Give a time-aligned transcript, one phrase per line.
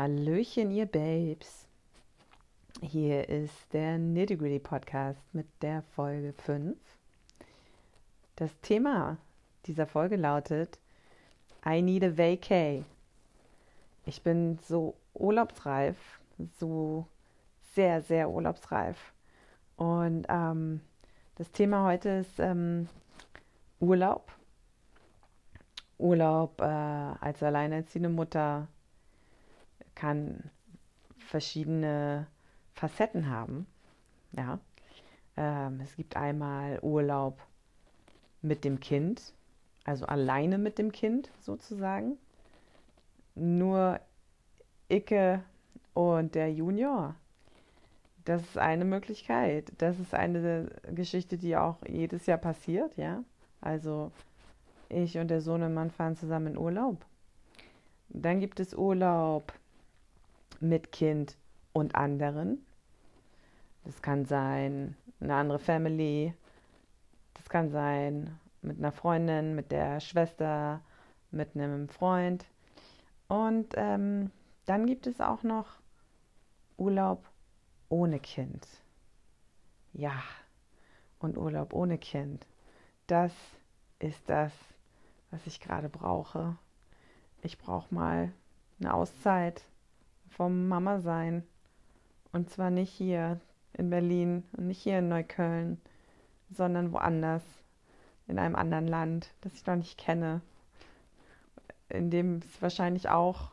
[0.00, 1.66] Hallöchen, ihr Babes.
[2.80, 6.76] Hier ist der Nitty Gritty Podcast mit der Folge 5.
[8.36, 9.16] Das Thema
[9.66, 10.78] dieser Folge lautet
[11.66, 12.84] I need a vacay.
[14.06, 15.96] Ich bin so urlaubsreif,
[16.60, 17.04] so
[17.74, 19.12] sehr, sehr urlaubsreif.
[19.74, 20.80] Und ähm,
[21.34, 22.88] das Thema heute ist ähm,
[23.80, 24.30] Urlaub.
[25.98, 28.68] Urlaub äh, als alleinerziehende Mutter
[29.98, 30.50] kann
[31.18, 32.28] verschiedene
[32.74, 33.66] Facetten haben.
[34.32, 34.60] Ja.
[35.36, 37.38] Ähm, es gibt einmal Urlaub
[38.40, 39.34] mit dem Kind,
[39.84, 42.16] also alleine mit dem Kind sozusagen.
[43.34, 44.00] Nur
[44.88, 45.42] Icke
[45.94, 47.16] und der Junior.
[48.24, 49.72] Das ist eine Möglichkeit.
[49.78, 53.24] Das ist eine Geschichte, die auch jedes Jahr passiert, ja.
[53.60, 54.12] Also
[54.88, 57.04] ich und der Sohnemann fahren zusammen in Urlaub.
[58.10, 59.52] Dann gibt es Urlaub
[60.60, 61.36] mit Kind
[61.72, 62.64] und anderen.
[63.84, 66.34] Das kann sein eine andere Family.
[67.34, 70.80] Das kann sein mit einer Freundin, mit der Schwester,
[71.30, 72.44] mit einem Freund.
[73.28, 74.30] Und ähm,
[74.66, 75.66] dann gibt es auch noch
[76.76, 77.28] Urlaub
[77.88, 78.66] ohne Kind.
[79.92, 80.22] Ja,
[81.18, 82.46] und Urlaub ohne Kind.
[83.06, 83.32] Das
[83.98, 84.52] ist das,
[85.30, 86.56] was ich gerade brauche.
[87.42, 88.32] Ich brauche mal
[88.80, 89.64] eine Auszeit
[90.30, 91.42] vom Mama sein.
[92.32, 93.40] Und zwar nicht hier
[93.72, 95.80] in Berlin und nicht hier in Neukölln,
[96.50, 97.42] sondern woanders,
[98.26, 100.42] in einem anderen Land, das ich noch nicht kenne,
[101.88, 103.50] in dem es wahrscheinlich auch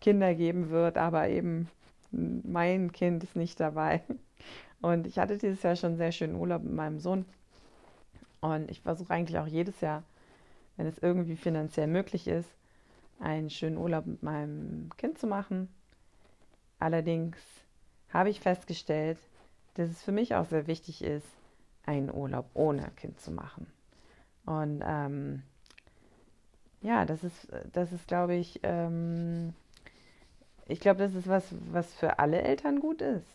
[0.00, 1.68] Kinder geben wird, aber eben
[2.12, 4.02] mein Kind ist nicht dabei.
[4.80, 7.24] Und ich hatte dieses Jahr schon sehr schönen Urlaub mit meinem Sohn.
[8.40, 10.04] Und ich versuche eigentlich auch jedes Jahr,
[10.76, 12.54] wenn es irgendwie finanziell möglich ist,
[13.18, 15.68] einen schönen Urlaub mit meinem Kind zu machen.
[16.84, 17.38] Allerdings
[18.10, 19.16] habe ich festgestellt,
[19.72, 21.26] dass es für mich auch sehr wichtig ist,
[21.86, 23.72] einen Urlaub ohne Kind zu machen.
[24.44, 25.42] Und ähm,
[26.82, 29.54] ja, das ist, das ist, glaube ich, ähm,
[30.66, 33.34] ich glaube, das ist was, was für alle Eltern gut ist.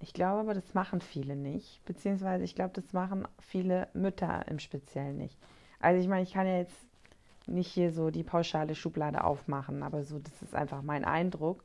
[0.00, 1.84] Ich glaube aber, das machen viele nicht.
[1.84, 5.36] Beziehungsweise ich glaube, das machen viele Mütter im Speziellen nicht.
[5.78, 6.86] Also ich meine, ich kann ja jetzt
[7.46, 11.62] nicht hier so die pauschale Schublade aufmachen, aber so, das ist einfach mein Eindruck,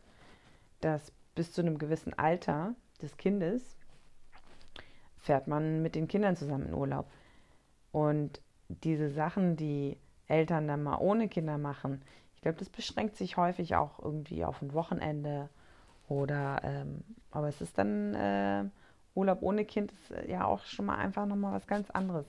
[0.82, 3.78] dass bis zu einem gewissen Alter des Kindes
[5.18, 7.12] fährt man mit den Kindern zusammen in Urlaub.
[7.92, 12.02] Und diese Sachen, die Eltern dann mal ohne Kinder machen,
[12.36, 15.50] ich glaube, das beschränkt sich häufig auch irgendwie auf ein Wochenende
[16.08, 18.66] oder, ähm, aber es ist dann äh,
[19.16, 22.26] Urlaub ohne Kind ist äh, ja auch schon mal einfach nochmal was ganz anderes.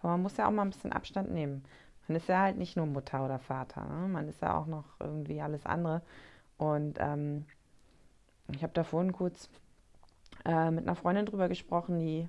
[0.00, 1.64] Aber man muss ja auch mal ein bisschen Abstand nehmen.
[2.06, 4.08] Man ist ja halt nicht nur Mutter oder Vater, ne?
[4.08, 6.02] man ist ja auch noch irgendwie alles andere.
[6.56, 7.46] Und ähm,
[8.54, 9.48] ich habe da vorhin kurz
[10.44, 12.28] äh, mit einer Freundin drüber gesprochen, die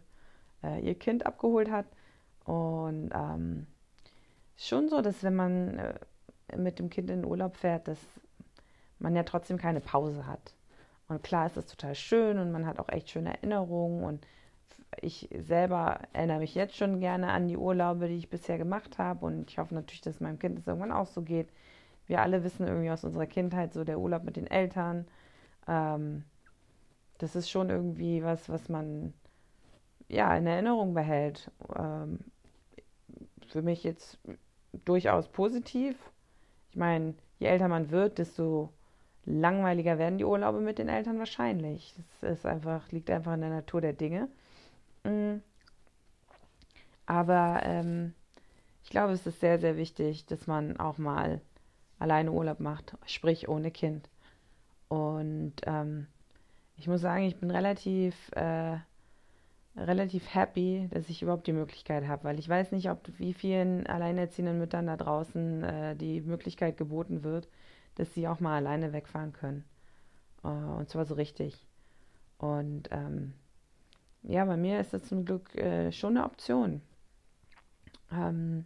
[0.63, 1.85] äh, ihr Kind abgeholt hat.
[2.45, 3.67] Und ähm,
[4.57, 5.99] schon so, dass wenn man äh,
[6.57, 7.99] mit dem Kind in den Urlaub fährt, dass
[8.99, 10.53] man ja trotzdem keine Pause hat.
[11.07, 14.03] Und klar ist das total schön und man hat auch echt schöne Erinnerungen.
[14.03, 14.27] Und
[15.01, 19.25] ich selber erinnere mich jetzt schon gerne an die Urlaube, die ich bisher gemacht habe.
[19.25, 21.49] Und ich hoffe natürlich, dass meinem Kind es irgendwann auch so geht.
[22.07, 25.07] Wir alle wissen irgendwie aus unserer Kindheit so der Urlaub mit den Eltern.
[25.69, 26.23] Ähm,
[27.19, 29.13] das ist schon irgendwie was, was man
[30.07, 31.51] ja in Erinnerung behält.
[31.77, 32.19] Ähm,
[33.47, 34.17] für mich jetzt
[34.85, 35.95] durchaus positiv.
[36.71, 38.69] Ich meine, je älter man wird, desto
[39.25, 41.95] langweiliger werden die Urlaube mit den Eltern wahrscheinlich.
[42.21, 44.27] Das ist einfach, liegt einfach in der Natur der Dinge.
[45.03, 45.37] Mm.
[47.05, 48.13] Aber ähm,
[48.83, 51.41] ich glaube, es ist sehr, sehr wichtig, dass man auch mal
[51.97, 54.09] alleine Urlaub macht, sprich ohne Kind.
[54.89, 56.07] Und ähm,
[56.75, 58.77] ich muss sagen, ich bin relativ, äh,
[59.77, 63.87] relativ happy, dass ich überhaupt die Möglichkeit habe, weil ich weiß nicht, ob wie vielen
[63.87, 67.47] alleinerziehenden Müttern da draußen äh, die Möglichkeit geboten wird,
[67.95, 69.63] dass sie auch mal alleine wegfahren können.
[70.43, 71.65] Äh, und zwar so richtig.
[72.37, 73.33] Und ähm,
[74.23, 76.81] ja, bei mir ist das zum Glück äh, schon eine Option.
[78.11, 78.65] Ähm,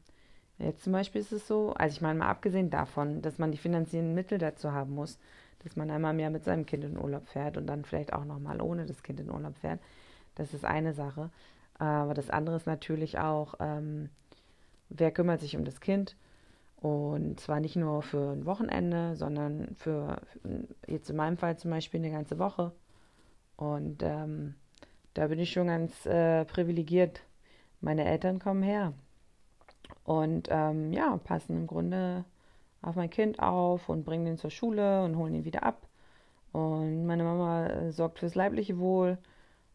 [0.58, 3.58] jetzt zum Beispiel ist es so, also ich meine mal abgesehen davon, dass man die
[3.58, 5.20] finanziellen Mittel dazu haben muss,
[5.64, 8.62] dass man einmal mehr mit seinem Kind in Urlaub fährt und dann vielleicht auch nochmal
[8.62, 9.80] ohne das Kind in Urlaub fährt.
[10.36, 11.30] Das ist eine Sache.
[11.78, 14.10] Aber das andere ist natürlich auch, ähm,
[14.90, 16.16] wer kümmert sich um das Kind?
[16.78, 20.22] Und zwar nicht nur für ein Wochenende, sondern für,
[20.88, 22.74] jetzt in meinem Fall zum Beispiel eine ganze Woche.
[23.56, 24.56] Und ähm,
[25.14, 27.22] da bin ich schon ganz äh, privilegiert.
[27.80, 28.94] Meine Eltern kommen her
[30.04, 32.26] und ähm, ja, passen im Grunde
[32.84, 35.88] auf mein Kind auf und bringen ihn zur Schule und holen ihn wieder ab.
[36.52, 39.18] und meine Mama äh, sorgt fürs leibliche Wohl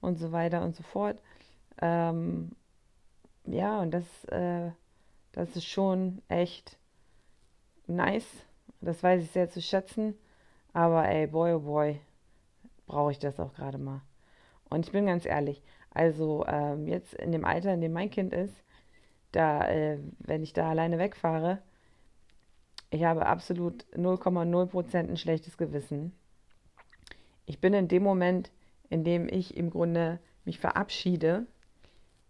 [0.00, 1.20] und so weiter und so fort.
[1.82, 2.52] Ähm,
[3.46, 4.70] ja, und das, äh,
[5.32, 6.78] das ist schon echt
[7.86, 8.46] nice.
[8.80, 10.14] Das weiß ich sehr zu schätzen.
[10.72, 12.00] Aber ey, boy, oh boy,
[12.86, 14.02] brauche ich das auch gerade mal.
[14.70, 18.32] Und ich bin ganz ehrlich, also ähm, jetzt in dem Alter, in dem mein Kind
[18.32, 18.54] ist,
[19.32, 21.62] da, äh, wenn ich da alleine wegfahre,
[22.90, 26.12] ich habe absolut 0,0% ein schlechtes Gewissen.
[27.46, 28.50] Ich bin in dem Moment,
[28.88, 31.46] in dem ich im Grunde mich verabschiede,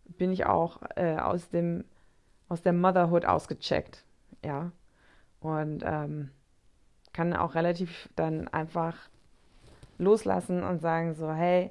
[0.05, 1.84] bin ich auch äh, aus dem
[2.49, 4.05] aus der Motherhood ausgecheckt,
[4.43, 4.72] ja,
[5.40, 6.31] und ähm,
[7.12, 8.96] kann auch relativ dann einfach
[9.99, 11.70] loslassen und sagen so, hey,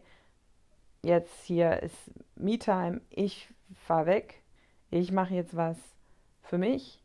[1.03, 4.43] jetzt hier ist Me-Time, ich fahre weg,
[4.91, 5.77] ich mache jetzt was
[6.43, 7.01] für mich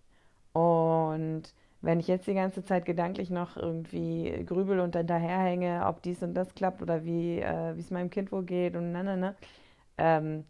[0.52, 1.44] und
[1.82, 6.34] wenn ich jetzt die ganze Zeit gedanklich noch irgendwie grübel und hinterherhänge, ob dies und
[6.34, 9.34] das klappt oder wie äh, es meinem Kind wohl geht und na, na, na,
[9.98, 10.44] ähm,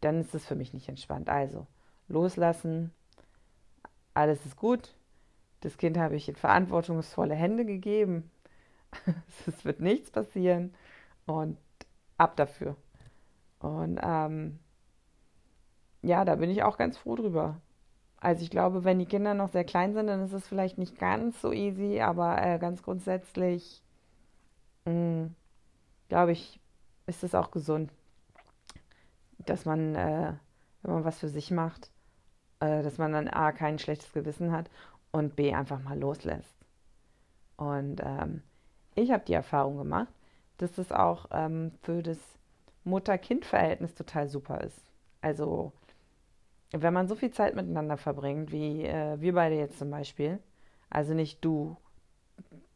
[0.00, 1.28] dann ist das für mich nicht entspannt.
[1.28, 1.66] Also
[2.08, 2.92] loslassen,
[4.14, 4.94] alles ist gut.
[5.60, 8.30] Das Kind habe ich in verantwortungsvolle Hände gegeben.
[9.46, 10.72] es wird nichts passieren
[11.26, 11.58] und
[12.16, 12.76] ab dafür.
[13.58, 14.60] Und ähm,
[16.02, 17.60] ja, da bin ich auch ganz froh drüber.
[18.18, 20.98] Also ich glaube, wenn die Kinder noch sehr klein sind, dann ist es vielleicht nicht
[20.98, 23.82] ganz so easy, aber äh, ganz grundsätzlich,
[24.84, 25.26] mm,
[26.08, 26.60] glaube ich,
[27.06, 27.90] ist es auch gesund,
[29.38, 30.32] dass man, äh,
[30.82, 31.90] wenn man was für sich macht,
[32.60, 34.70] äh, dass man dann A, kein schlechtes Gewissen hat
[35.12, 36.54] und B, einfach mal loslässt.
[37.56, 38.42] Und ähm,
[38.94, 40.12] ich habe die Erfahrung gemacht,
[40.58, 42.18] dass das auch ähm, für das
[42.84, 44.80] Mutter-Kind-Verhältnis total super ist.
[45.20, 45.72] Also
[46.82, 50.38] wenn man so viel Zeit miteinander verbringt, wie äh, wir beide jetzt zum Beispiel,
[50.90, 51.76] also nicht du,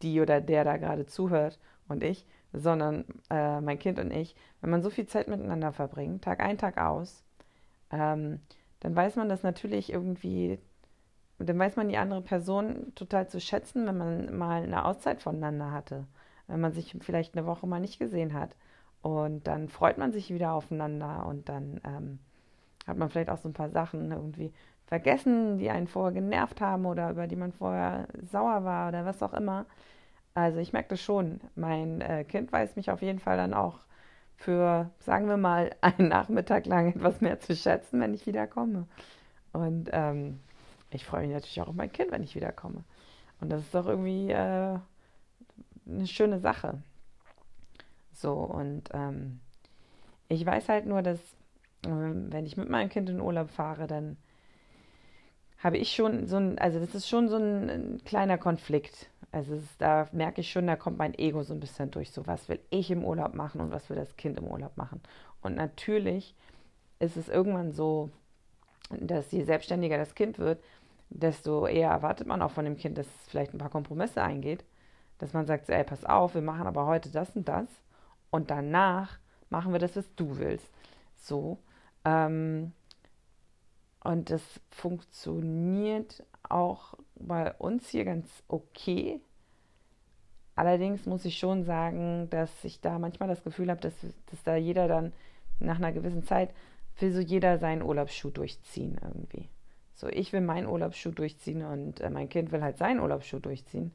[0.03, 1.59] die oder der da gerade zuhört
[1.89, 6.25] und ich, sondern äh, mein Kind und ich, wenn man so viel Zeit miteinander verbringt,
[6.25, 7.25] Tag ein, Tag aus,
[7.91, 8.41] ähm,
[8.81, 10.59] dann weiß man das natürlich irgendwie,
[11.39, 15.71] dann weiß man die andere Person total zu schätzen, wenn man mal eine Auszeit voneinander
[15.71, 16.07] hatte,
[16.47, 18.57] wenn man sich vielleicht eine Woche mal nicht gesehen hat.
[19.03, 22.19] Und dann freut man sich wieder aufeinander und dann ähm,
[22.87, 24.53] hat man vielleicht auch so ein paar Sachen irgendwie
[24.87, 29.23] vergessen, die einen vorher genervt haben oder über die man vorher sauer war oder was
[29.23, 29.67] auch immer.
[30.35, 31.41] Also ich merke das schon.
[31.55, 33.79] Mein äh, Kind weiß mich auf jeden Fall dann auch
[34.37, 38.87] für, sagen wir mal, einen Nachmittag lang etwas mehr zu schätzen, wenn ich wiederkomme.
[39.53, 40.41] Und ähm,
[40.91, 42.85] ich freue mich natürlich auch auf mein Kind, wenn ich wiederkomme.
[43.41, 44.79] Und das ist doch irgendwie äh,
[45.87, 46.83] eine schöne Sache.
[48.13, 49.41] So, und ähm,
[50.29, 51.21] ich weiß halt nur, dass
[51.83, 54.17] wenn ich mit meinem Kind in Urlaub fahre, dann
[55.59, 59.11] habe ich schon so ein, also das ist schon so ein, ein kleiner Konflikt.
[59.33, 62.11] Also ist, da merke ich schon, da kommt mein Ego so ein bisschen durch.
[62.11, 65.01] So, was will ich im Urlaub machen und was will das Kind im Urlaub machen?
[65.43, 66.35] Und natürlich
[66.99, 68.11] ist es irgendwann so,
[68.91, 70.63] dass je selbstständiger das Kind wird,
[71.11, 74.65] desto eher erwartet man auch von dem Kind, dass es vielleicht ein paar Kompromisse eingeht.
[75.19, 77.69] Dass man sagt, ey, pass auf, wir machen aber heute das und das
[78.31, 79.19] und danach
[79.51, 80.71] machen wir das, was du willst.
[81.17, 81.59] So.
[82.05, 82.73] Ähm,
[84.03, 89.21] und das funktioniert auch bei uns hier ganz okay.
[90.55, 93.95] Allerdings muss ich schon sagen, dass ich da manchmal das Gefühl habe, dass,
[94.31, 95.13] dass da jeder dann
[95.59, 96.53] nach einer gewissen Zeit
[96.99, 99.49] will so jeder seinen Urlaubsschuh durchziehen irgendwie.
[99.95, 103.93] So, ich will meinen Urlaubsschuh durchziehen und äh, mein Kind will halt seinen Urlaubsschuh durchziehen.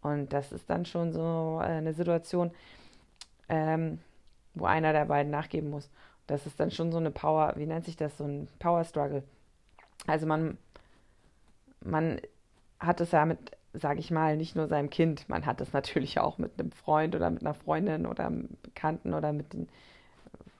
[0.00, 2.50] Und das ist dann schon so äh, eine Situation,
[3.48, 3.98] ähm,
[4.54, 5.90] wo einer der beiden nachgeben muss.
[6.32, 9.22] Das ist dann schon so eine Power, wie nennt sich das, so ein Power Struggle.
[10.06, 10.56] Also man,
[11.84, 12.22] man
[12.80, 16.18] hat es ja mit, sage ich mal, nicht nur seinem Kind, man hat es natürlich
[16.20, 19.68] auch mit einem Freund oder mit einer Freundin oder einem Bekannten oder mit, den,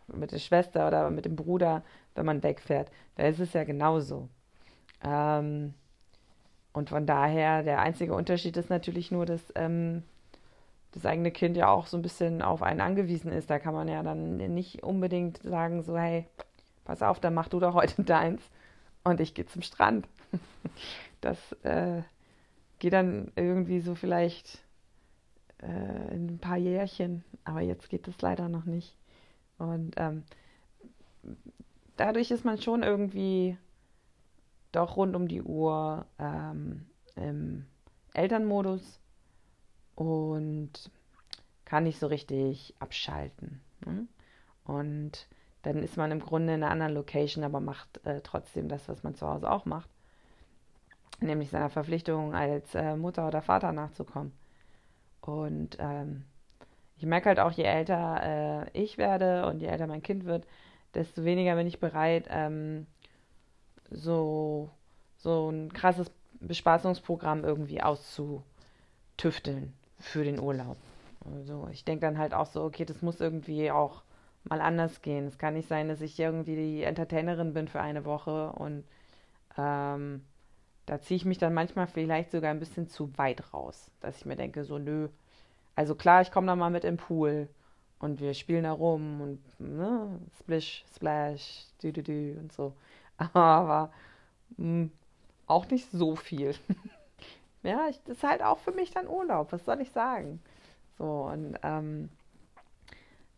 [0.09, 1.83] mit der Schwester oder mit dem Bruder,
[2.14, 2.91] wenn man wegfährt.
[3.17, 4.29] Da ist es ja genauso.
[5.02, 5.73] Ähm,
[6.75, 10.02] und von daher, der einzige Unterschied ist natürlich nur, dass ähm,
[10.93, 13.51] das eigene Kind ja auch so ein bisschen auf einen angewiesen ist.
[13.51, 16.27] Da kann man ja dann nicht unbedingt sagen, so, hey,
[16.85, 18.43] pass auf, dann mach du doch heute deins
[19.05, 20.09] und ich gehe zum Strand.
[21.21, 22.03] Das äh,
[22.81, 24.59] geht dann irgendwie so vielleicht
[25.59, 28.97] äh, in ein paar Jährchen, aber jetzt geht das leider noch nicht.
[29.57, 30.25] Und ähm,
[31.97, 33.57] dadurch ist man schon irgendwie
[34.73, 37.67] doch rund um die Uhr ähm, im
[38.15, 38.99] Elternmodus
[40.03, 40.91] und
[41.73, 43.63] kann nicht so richtig abschalten.
[43.87, 44.07] Ne?
[44.65, 45.27] Und
[45.63, 49.03] dann ist man im Grunde in einer anderen Location, aber macht äh, trotzdem das, was
[49.03, 49.89] man zu Hause auch macht,
[51.21, 54.33] nämlich seiner Verpflichtung als äh, Mutter oder Vater nachzukommen.
[55.23, 56.25] Und ähm,
[56.99, 60.47] ich merke halt auch, je älter äh, ich werde und je älter mein Kind wird,
[60.95, 62.87] desto weniger bin ich bereit, ähm,
[63.91, 64.69] so,
[65.17, 70.77] so ein krasses Bespaßungsprogramm irgendwie auszutüfteln für den Urlaub.
[71.25, 74.03] Also ich denke dann halt auch so, okay, das muss irgendwie auch
[74.45, 75.27] mal anders gehen.
[75.27, 78.85] Es kann nicht sein, dass ich irgendwie die Entertainerin bin für eine Woche und
[79.57, 80.25] ähm,
[80.87, 84.27] da ziehe ich mich dann manchmal vielleicht sogar ein bisschen zu weit raus, dass ich
[84.27, 85.09] mir denke, so nö.
[85.77, 87.49] Also klar, ich komme da mal mit im Pool
[88.01, 92.75] und wir spielen da rum und ne, Splish, Splash, du, du, du und so.
[93.33, 93.93] Aber
[94.57, 94.93] mh, hm,
[95.47, 96.55] auch nicht so viel.
[97.62, 100.40] ja, ich, das ist halt auch für mich dann Urlaub, was soll ich sagen?
[100.99, 102.09] So, und ähm,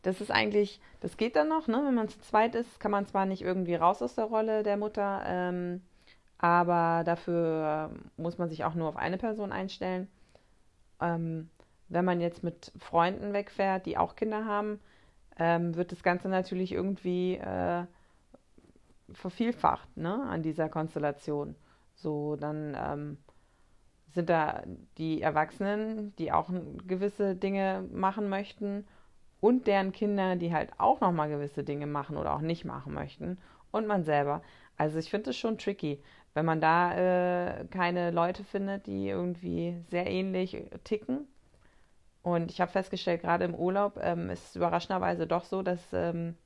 [0.02, 1.82] das ist eigentlich, das geht dann noch, ne?
[1.84, 4.76] Wenn man zu zweit ist, kann man zwar nicht irgendwie raus aus der Rolle der
[4.76, 5.82] Mutter, ähm,
[6.38, 10.08] aber dafür muss man sich auch nur auf eine Person einstellen.
[11.00, 11.48] Ähm,
[11.88, 14.80] wenn man jetzt mit Freunden wegfährt, die auch Kinder haben,
[15.38, 17.84] ähm, wird das Ganze natürlich irgendwie äh,
[19.12, 21.54] vervielfacht ne, an dieser Konstellation.
[21.94, 23.18] So, dann ähm,
[24.14, 24.62] sind da
[24.96, 26.50] die Erwachsenen, die auch
[26.86, 28.86] gewisse Dinge machen möchten
[29.40, 33.38] und deren Kinder, die halt auch nochmal gewisse Dinge machen oder auch nicht machen möchten
[33.72, 34.42] und man selber.
[34.76, 36.00] Also ich finde es schon tricky,
[36.32, 36.94] wenn man da
[37.60, 41.26] äh, keine Leute findet, die irgendwie sehr ähnlich ticken.
[42.22, 46.36] Und ich habe festgestellt, gerade im Urlaub ähm, ist es überraschenderweise doch so, dass, ähm,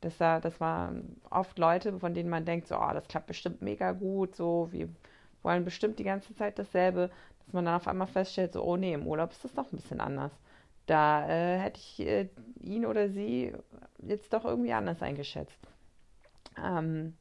[0.00, 3.62] dass da, das waren oft Leute, von denen man denkt, so, oh, das klappt bestimmt
[3.62, 4.88] mega gut, so, wir
[5.42, 7.10] wollen bestimmt die ganze Zeit dasselbe,
[7.44, 9.76] dass man dann auf einmal feststellt, so, oh nee, im Urlaub ist das doch ein
[9.76, 10.32] bisschen anders.
[10.86, 12.28] Da äh, hätte ich äh,
[12.60, 13.52] ihn oder sie
[13.98, 15.58] jetzt doch irgendwie anders eingeschätzt.
[16.62, 17.14] Ähm,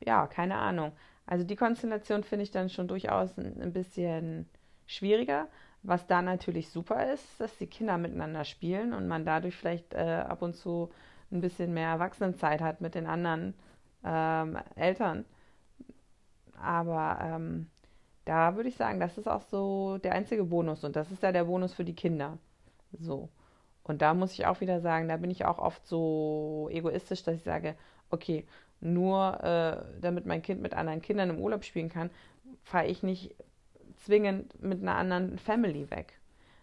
[0.00, 0.92] ja, keine Ahnung.
[1.26, 4.48] Also die Konstellation finde ich dann schon durchaus ein, ein bisschen
[4.86, 5.48] schwieriger.
[5.82, 10.24] Was da natürlich super ist, dass die Kinder miteinander spielen und man dadurch vielleicht äh,
[10.26, 10.90] ab und zu
[11.30, 13.54] ein bisschen mehr Erwachsenenzeit hat mit den anderen
[14.04, 15.24] ähm, Eltern.
[16.66, 17.70] Aber ähm,
[18.24, 21.30] da würde ich sagen, das ist auch so der einzige Bonus und das ist ja
[21.30, 22.38] der Bonus für die Kinder.
[22.98, 23.28] So.
[23.84, 27.36] Und da muss ich auch wieder sagen, da bin ich auch oft so egoistisch, dass
[27.36, 27.76] ich sage,
[28.10, 28.44] okay,
[28.80, 32.10] nur äh, damit mein Kind mit anderen Kindern im Urlaub spielen kann,
[32.64, 33.36] fahre ich nicht
[33.94, 36.18] zwingend mit einer anderen Family weg.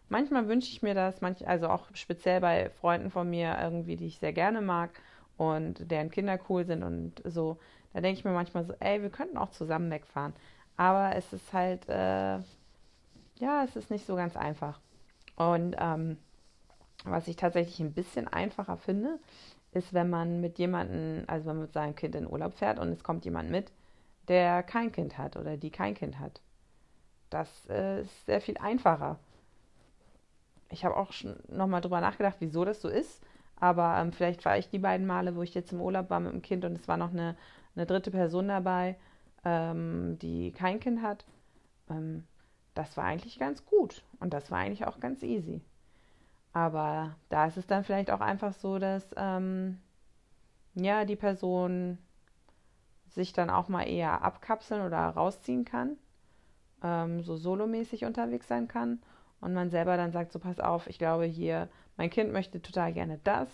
[0.09, 4.07] Manchmal wünsche ich mir das, manch, also auch speziell bei Freunden von mir irgendwie, die
[4.07, 4.91] ich sehr gerne mag
[5.37, 7.57] und deren Kinder cool sind und so,
[7.93, 10.33] da denke ich mir manchmal so, ey, wir könnten auch zusammen wegfahren.
[10.77, 12.39] Aber es ist halt, äh,
[13.39, 14.79] ja, es ist nicht so ganz einfach.
[15.35, 16.17] Und ähm,
[17.03, 19.19] was ich tatsächlich ein bisschen einfacher finde,
[19.71, 22.89] ist, wenn man mit jemandem, also wenn man mit seinem Kind in Urlaub fährt und
[22.89, 23.71] es kommt jemand mit,
[24.27, 26.41] der kein Kind hat oder die kein Kind hat.
[27.29, 29.19] Das äh, ist sehr viel einfacher.
[30.69, 33.21] Ich habe auch schon nochmal drüber nachgedacht, wieso das so ist.
[33.59, 36.33] Aber ähm, vielleicht war ich die beiden Male, wo ich jetzt im Urlaub war mit
[36.33, 37.35] dem Kind und es war noch eine,
[37.75, 38.97] eine dritte Person dabei,
[39.43, 41.25] ähm, die kein Kind hat.
[41.89, 42.25] Ähm,
[42.73, 45.61] das war eigentlich ganz gut und das war eigentlich auch ganz easy.
[46.53, 49.79] Aber da ist es dann vielleicht auch einfach so, dass ähm,
[50.75, 51.97] ja die Person
[53.07, 55.97] sich dann auch mal eher abkapseln oder rausziehen kann,
[56.83, 59.01] ähm, so solomäßig unterwegs sein kann
[59.39, 62.93] und man selber dann sagt, so pass auf, ich glaube hier, mein Kind möchte total
[62.93, 63.49] gerne das.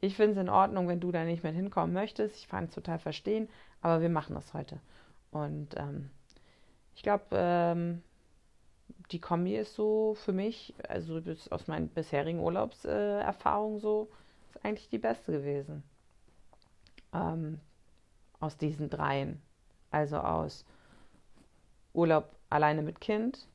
[0.00, 2.36] Ich finde es in Ordnung, wenn du da nicht mehr hinkommen möchtest.
[2.36, 3.48] Ich kann es total verstehen,
[3.82, 4.80] aber wir machen das heute.
[5.30, 6.10] Und ähm,
[6.94, 8.02] ich glaube, ähm,
[9.10, 14.08] die Kombi ist so für mich, also aus meinen bisherigen Urlaubserfahrungen äh, so,
[14.50, 15.82] ist eigentlich die beste gewesen.
[17.12, 17.60] Ähm,
[18.40, 19.42] aus diesen dreien.
[19.90, 20.64] Also aus
[21.92, 23.48] Urlaub alleine mit Kind,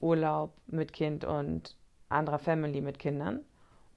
[0.00, 1.76] Urlaub mit Kind und
[2.08, 3.44] anderer Family mit Kindern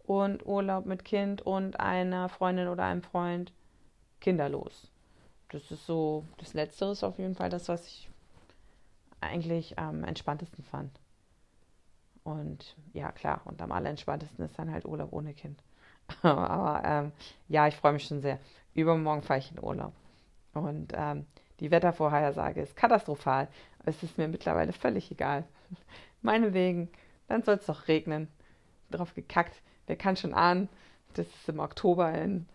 [0.04, 3.54] und Urlaub mit Kind und einer Freundin oder einem Freund
[4.20, 4.92] kinderlos.
[5.50, 8.10] Das ist so, das Letztere ist auf jeden Fall das, was ich
[9.22, 11.00] eigentlich am entspanntesten fand.
[12.24, 15.62] Und ja, klar, und am allerentspanntesten ist dann halt Urlaub ohne Kind.
[16.22, 17.12] Aber ähm,
[17.48, 18.40] ja, ich freue mich schon sehr.
[18.74, 19.94] Übermorgen fahre ich in Urlaub.
[20.54, 21.26] Und ähm,
[21.60, 23.48] die Wettervorhersage ist katastrophal.
[23.86, 25.44] Es ist mir mittlerweile völlig egal.
[26.22, 26.90] Meinetwegen,
[27.28, 28.28] dann soll es doch regnen.
[28.90, 29.62] Drauf gekackt.
[29.88, 30.70] Wer kann schon ahnen,
[31.14, 32.48] dass es im Oktober in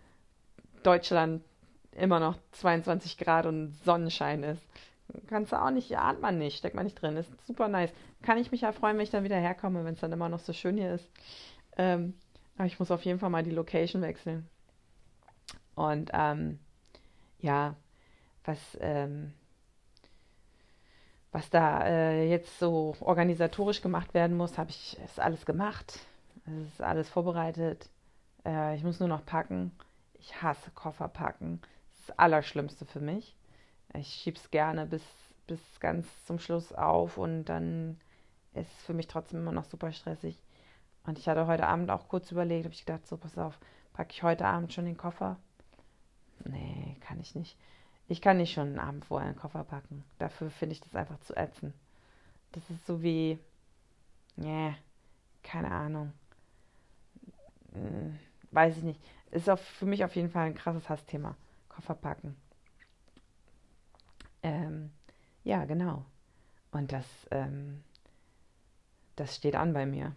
[0.82, 1.42] Deutschland
[1.92, 4.62] immer noch 22 Grad und Sonnenschein ist.
[5.26, 7.16] Kannst du auch nicht, ahnt man nicht, steckt man nicht drin.
[7.16, 7.92] Ist super nice.
[8.22, 10.40] Kann ich mich ja freuen, wenn ich dann wieder herkomme, wenn es dann immer noch
[10.40, 11.08] so schön hier ist.
[11.76, 12.14] Ähm,
[12.56, 14.46] aber ich muss auf jeden Fall mal die Location wechseln.
[15.74, 16.58] Und ähm,
[17.40, 17.76] ja,
[18.44, 19.32] was, ähm,
[21.32, 26.00] was da äh, jetzt so organisatorisch gemacht werden muss, habe ich ist alles gemacht.
[26.48, 27.90] Es ist alles vorbereitet.
[28.44, 29.72] Äh, ich muss nur noch packen.
[30.14, 31.60] Ich hasse Koffer packen.
[31.90, 33.36] Das ist das Allerschlimmste für mich.
[33.94, 35.02] Ich schiebe es gerne bis,
[35.46, 38.00] bis ganz zum Schluss auf und dann
[38.54, 40.38] ist es für mich trotzdem immer noch super stressig.
[41.04, 43.58] Und ich hatte heute Abend auch kurz überlegt, habe ich gedacht, so pass auf,
[43.92, 45.36] packe ich heute Abend schon den Koffer?
[46.44, 47.56] Nee, kann ich nicht.
[48.08, 50.04] Ich kann nicht schon einen Abend vorher einen Koffer packen.
[50.18, 51.74] Dafür finde ich das einfach zu ätzend.
[52.52, 53.38] Das ist so wie,
[54.36, 54.74] nee,
[55.42, 56.12] keine Ahnung.
[57.78, 58.18] Hm,
[58.50, 59.00] weiß ich nicht.
[59.30, 61.36] Ist auch für mich auf jeden Fall ein krasses Hassthema.
[61.68, 62.36] Koffer packen.
[64.42, 64.90] Ähm,
[65.44, 66.04] ja, genau.
[66.72, 67.82] Und das, ähm,
[69.16, 70.14] das steht an bei mir.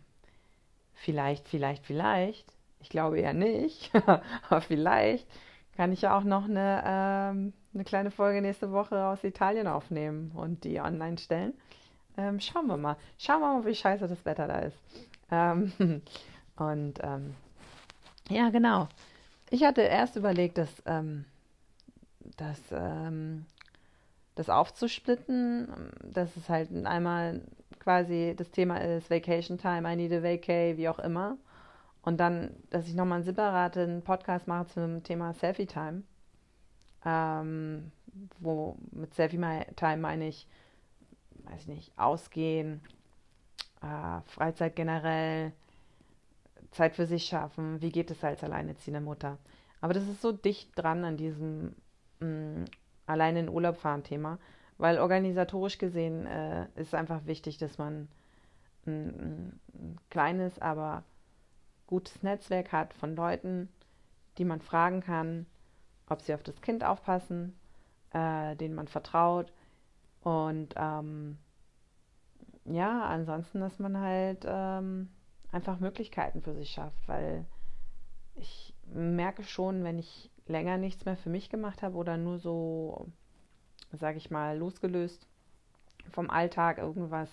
[0.94, 2.52] Vielleicht, vielleicht, vielleicht.
[2.80, 3.92] Ich glaube eher nicht.
[4.50, 5.28] aber vielleicht
[5.76, 10.32] kann ich ja auch noch eine, ähm, eine kleine Folge nächste Woche aus Italien aufnehmen
[10.36, 11.54] und die online stellen.
[12.18, 12.98] Ähm, schauen wir mal.
[13.18, 14.78] Schauen wir mal, wie scheiße das Wetter da ist.
[15.32, 15.72] Ähm,
[16.58, 17.36] und ähm,
[18.32, 18.88] ja, genau.
[19.50, 21.26] Ich hatte erst überlegt, dass, ähm,
[22.38, 23.46] dass ähm,
[24.36, 25.68] das aufzusplitten,
[26.04, 27.42] dass es halt einmal
[27.80, 31.38] quasi das Thema ist Vacation Time, I need a vacay, wie auch immer.
[32.04, 36.04] Und dann, dass ich nochmal einen separaten Podcast mache zum Thema Selfie Time.
[37.06, 37.92] Ähm,
[38.40, 39.40] wo mit Selfie
[39.76, 40.48] Time meine ich,
[41.46, 42.82] weiß ich nicht, ausgehen,
[43.82, 45.52] äh, Freizeit generell,
[46.72, 49.38] Zeit für sich schaffen, wie geht es als alleinerziehende Mutter.
[49.82, 51.76] Aber das ist so dicht dran an diesem
[52.20, 52.66] mh, mm,
[53.06, 54.40] alleine in Urlaub fahren Thema,
[54.78, 58.08] weil organisatorisch gesehen äh, ist einfach wichtig, dass man
[58.86, 61.04] ein, ein kleines, aber
[61.88, 63.70] gutes Netzwerk hat von Leuten,
[64.38, 65.46] die man fragen kann,
[66.08, 67.58] ob sie auf das Kind aufpassen,
[68.14, 69.52] äh, denen man vertraut.
[70.22, 71.38] Und ähm,
[72.66, 75.10] ja, ansonsten, dass man halt ähm,
[75.52, 77.46] einfach Möglichkeiten für sich schafft, weil
[78.36, 83.08] ich merke schon, wenn ich länger nichts mehr für mich gemacht habe oder nur so,
[83.92, 85.28] sage ich mal, losgelöst
[86.12, 87.30] vom Alltag irgendwas,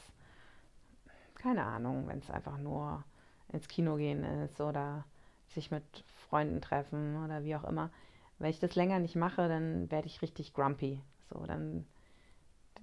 [1.37, 3.05] keine Ahnung, wenn es einfach nur
[3.53, 5.05] ins Kino gehen ist oder
[5.49, 5.85] sich mit
[6.29, 7.91] Freunden treffen oder wie auch immer.
[8.39, 11.01] Wenn ich das länger nicht mache, dann werde ich richtig grumpy.
[11.31, 11.87] So, dann,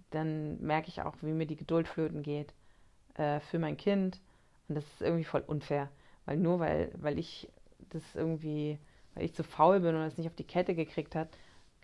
[0.10, 2.54] dann merke ich auch, wie mir die Geduld flöten geht
[3.16, 4.20] äh, für mein Kind.
[4.68, 5.90] Und das ist irgendwie voll unfair.
[6.26, 7.52] Weil nur weil, weil ich
[7.90, 8.80] das irgendwie,
[9.14, 11.30] weil ich zu faul bin oder es nicht auf die Kette gekriegt hat,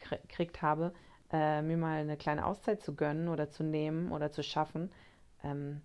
[0.09, 0.93] gekriegt habe,
[1.31, 4.91] äh, mir mal eine kleine Auszeit zu gönnen oder zu nehmen oder zu schaffen,
[5.43, 5.81] ähm,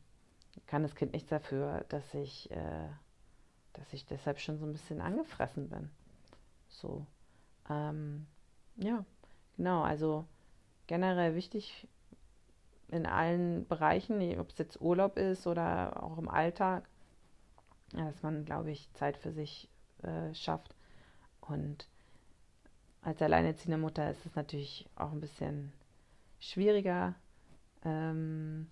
[0.66, 2.88] kann das Kind nichts dafür, dass ich, äh,
[3.74, 5.90] dass ich deshalb schon so ein bisschen angefressen bin.
[6.68, 7.06] So.
[7.68, 8.26] Ähm,
[8.76, 9.04] ja,
[9.56, 10.26] genau, also
[10.86, 11.86] generell wichtig
[12.88, 16.88] in allen Bereichen, ob es jetzt Urlaub ist oder auch im Alltag,
[17.92, 19.68] dass man, glaube ich, Zeit für sich
[20.02, 20.74] äh, schafft.
[21.40, 21.88] Und
[23.02, 25.72] als alleinerziehende Mutter ist es natürlich auch ein bisschen
[26.38, 27.14] schwieriger,
[27.84, 28.70] ähm,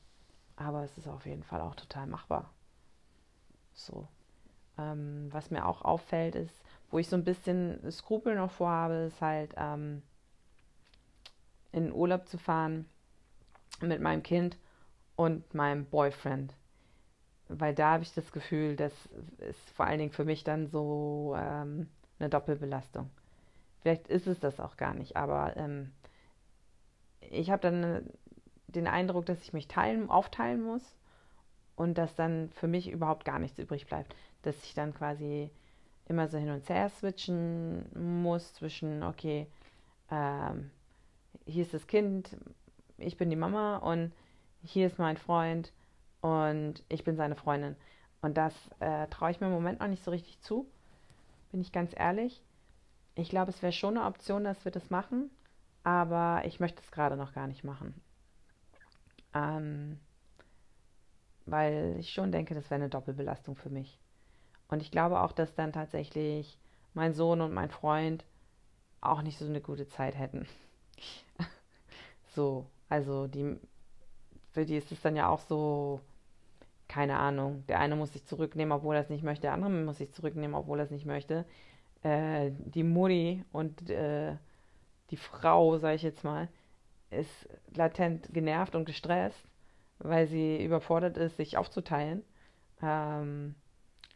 [0.57, 2.51] aber es ist auf jeden Fall auch total machbar.
[3.73, 4.09] So.
[4.77, 9.21] Ähm, was mir auch auffällt, ist, wo ich so ein bisschen Skrupel noch vorhabe, ist
[9.21, 10.03] halt ähm,
[11.71, 12.87] in Urlaub zu fahren
[13.81, 14.57] mit meinem Kind
[15.17, 16.55] und meinem Boyfriend.
[17.49, 18.93] Weil da habe ich das Gefühl, das
[19.39, 23.11] ist vor allen Dingen für mich dann so ähm, eine Doppelbelastung.
[23.83, 25.93] Vielleicht ist es das auch gar nicht, aber ähm,
[27.21, 28.09] ich habe dann
[28.69, 30.97] den Eindruck, dass ich mich teilen, aufteilen muss
[31.77, 34.15] und dass dann für mich überhaupt gar nichts übrig bleibt.
[34.43, 35.51] Dass ich dann quasi
[36.07, 37.85] immer so hin und her switchen
[38.23, 39.47] muss zwischen, okay,
[40.11, 40.71] ähm,
[41.47, 42.37] hier ist das Kind,
[42.99, 44.13] ich bin die Mama und
[44.63, 45.73] hier ist mein Freund
[46.21, 47.77] und ich bin seine Freundin.
[48.23, 50.67] Und das äh, traue ich mir im Moment noch nicht so richtig zu,
[51.51, 52.43] bin ich ganz ehrlich.
[53.15, 55.31] Ich glaube, es wäre schon eine Option, dass wir das machen,
[55.83, 58.01] aber ich möchte es gerade noch gar nicht machen.
[59.35, 60.01] Ähm,
[61.47, 63.99] weil ich schon denke, das wäre eine Doppelbelastung für mich.
[64.69, 66.59] Und ich glaube auch, dass dann tatsächlich
[66.95, 68.25] mein Sohn und mein Freund
[69.01, 70.49] auch nicht so eine gute Zeit hätten.
[72.35, 73.57] so, also die,
[74.53, 76.01] für die ist es dann ja auch so,
[76.87, 79.99] keine Ahnung, der eine muss sich zurücknehmen, obwohl er es nicht möchte, der andere muss
[79.99, 81.45] sich zurücknehmen, obwohl er es nicht möchte.
[82.03, 84.37] Äh, die Mutti und äh,
[85.11, 86.49] die Frau, sage ich jetzt mal,
[87.11, 89.45] ist latent genervt und gestresst,
[89.99, 92.23] weil sie überfordert ist, sich aufzuteilen.
[92.81, 93.57] Ähm,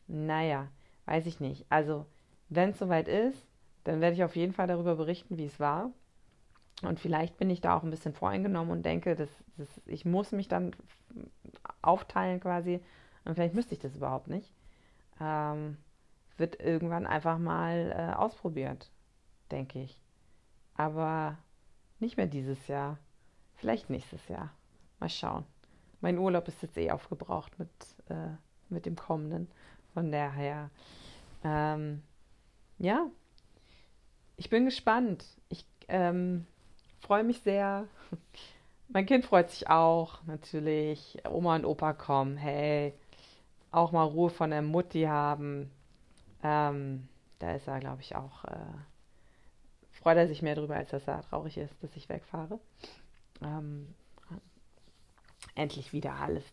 [0.07, 0.69] naja,
[1.07, 1.67] weiß ich nicht.
[1.69, 2.07] Also,
[2.49, 3.45] wenn es soweit ist,
[3.83, 5.91] dann werde ich auf jeden Fall darüber berichten, wie es war.
[6.83, 10.33] Und vielleicht bin ich da auch ein bisschen voreingenommen und denke, dass, dass ich muss
[10.33, 10.77] mich dann
[11.83, 12.81] aufteilen quasi.
[13.25, 14.53] Und vielleicht müsste ich das überhaupt nicht.
[15.21, 15.77] Ähm,
[16.37, 18.91] wird irgendwann einfach mal äh, ausprobiert,
[19.51, 20.01] denke ich.
[20.75, 21.37] Aber
[21.99, 22.99] nicht mehr dieses Jahr.
[23.57, 24.53] Vielleicht nächstes Jahr.
[25.01, 25.45] Mal schauen.
[26.01, 27.71] Mein Urlaub ist jetzt eh aufgebraucht mit,
[28.09, 28.37] äh,
[28.69, 29.51] mit dem kommenden.
[29.95, 30.71] Von daher,
[31.43, 32.03] ähm,
[32.79, 33.07] ja,
[34.37, 35.25] ich bin gespannt.
[35.49, 36.47] Ich ähm,
[37.01, 37.87] freue mich sehr.
[38.89, 41.19] Mein Kind freut sich auch, natürlich.
[41.29, 42.37] Oma und Opa kommen.
[42.37, 42.95] Hey,
[43.71, 45.71] auch mal Ruhe von der Mutti haben.
[46.43, 47.09] Ähm,
[47.39, 48.45] da ist er, glaube ich, auch.
[48.45, 48.57] Äh,
[49.93, 52.59] freut er sich mehr drüber, als dass er traurig ist, dass ich wegfahre.
[53.43, 53.95] Ähm,
[55.55, 56.45] endlich wieder alles,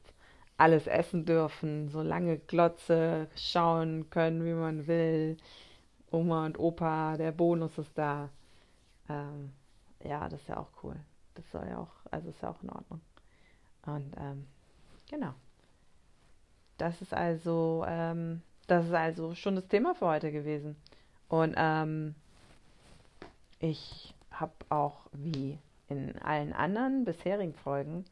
[0.58, 5.38] alles essen dürfen, so lange Glotze schauen können, wie man will.
[6.12, 8.30] Oma und Opa, der Bonus ist da.
[9.10, 9.52] Ähm,
[10.08, 10.96] ja, das ist ja auch cool.
[11.36, 13.02] Das soll ja auch, also ist ja auch in Ordnung.
[13.86, 14.48] Und ähm,
[15.10, 15.34] genau.
[16.78, 20.76] Das ist also, ähm, das ist also schon das Thema für heute gewesen.
[21.28, 22.16] Und ähm,
[23.60, 28.06] ich habe auch wie in allen anderen bisherigen Folgen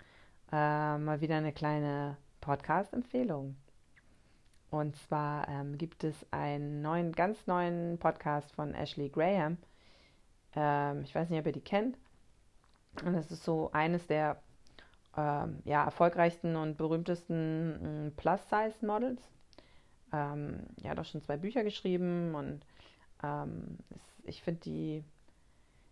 [0.51, 3.55] äh, mal wieder eine kleine Podcast-Empfehlung.
[4.69, 9.57] Und zwar ähm, gibt es einen neuen, ganz neuen Podcast von Ashley Graham.
[10.55, 11.97] Ähm, ich weiß nicht, ob ihr die kennt.
[13.03, 14.41] Und das ist so eines der
[15.17, 19.21] ähm, ja, erfolgreichsten und berühmtesten mm, Plus-Size-Models.
[20.11, 22.65] Ähm, er hat auch schon zwei Bücher geschrieben und
[23.23, 23.77] ähm,
[24.23, 25.03] ich finde die,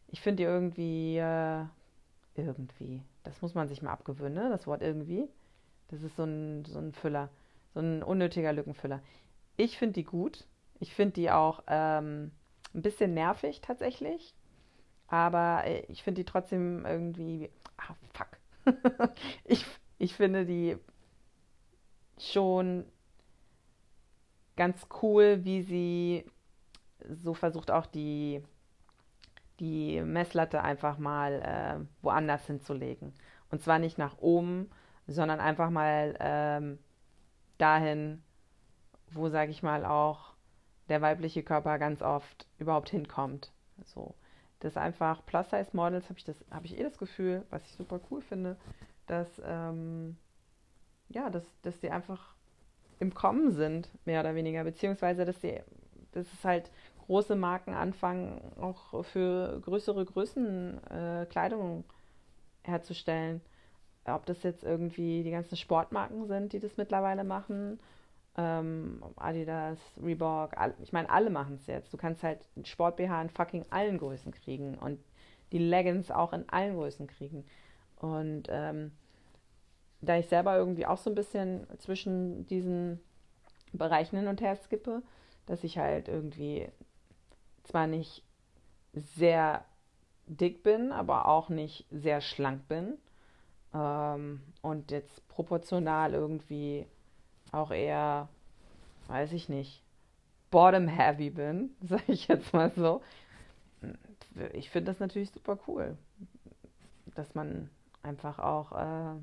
[0.07, 1.65] ich finde die irgendwie, äh,
[2.35, 4.49] irgendwie, das muss man sich mal abgewöhnen, ne?
[4.49, 5.27] das Wort irgendwie.
[5.89, 7.29] Das ist so ein, so ein Füller,
[7.73, 9.01] so ein unnötiger Lückenfüller.
[9.57, 10.45] Ich finde die gut.
[10.79, 12.31] Ich finde die auch ähm,
[12.73, 14.33] ein bisschen nervig tatsächlich.
[15.11, 17.51] Aber äh, ich finde die trotzdem irgendwie.
[17.77, 18.37] Ah, fuck.
[19.43, 19.65] ich,
[19.97, 20.77] ich finde die
[22.17, 22.85] schon
[24.55, 26.25] ganz cool, wie sie
[27.09, 28.41] so versucht auch die,
[29.59, 33.13] die Messlatte einfach mal äh, woanders hinzulegen.
[33.49, 34.69] Und zwar nicht nach oben,
[35.07, 36.79] sondern einfach mal ähm,
[37.57, 38.23] dahin,
[39.09, 40.35] wo, sage ich mal, auch
[40.87, 43.51] der weibliche Körper ganz oft überhaupt hinkommt.
[43.83, 44.15] So
[44.61, 48.55] dass einfach Plus-Size-Models, habe ich, hab ich eh das Gefühl, was ich super cool finde,
[49.07, 50.15] dass, ähm,
[51.09, 52.35] ja, dass, dass die einfach
[52.99, 55.59] im Kommen sind, mehr oder weniger, beziehungsweise dass, die,
[56.11, 56.71] dass es halt
[57.07, 61.83] große Marken anfangen, auch für größere Größen äh, Kleidung
[62.63, 63.41] herzustellen.
[64.05, 67.79] Ob das jetzt irgendwie die ganzen Sportmarken sind, die das mittlerweile machen,
[68.37, 71.93] ähm, Adidas, Reebok, all, ich meine, alle machen es jetzt.
[71.93, 74.99] Du kannst halt Sport BH in fucking allen Größen kriegen und
[75.51, 77.45] die Leggings auch in allen Größen kriegen.
[77.97, 78.91] Und ähm,
[80.01, 82.99] da ich selber irgendwie auch so ein bisschen zwischen diesen
[83.73, 85.03] Bereichen hin und her skippe,
[85.45, 86.67] dass ich halt irgendwie
[87.63, 88.23] zwar nicht
[88.93, 89.63] sehr
[90.25, 92.97] dick bin, aber auch nicht sehr schlank bin
[93.73, 96.85] ähm, und jetzt proportional irgendwie
[97.51, 98.29] auch eher,
[99.07, 99.83] weiß ich nicht,
[100.51, 103.01] bottom-heavy bin, sage ich jetzt mal so.
[104.53, 105.97] Ich finde das natürlich super cool,
[107.15, 107.69] dass man
[108.03, 109.15] einfach auch, äh,